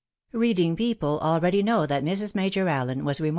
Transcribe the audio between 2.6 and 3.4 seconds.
Allen was renr.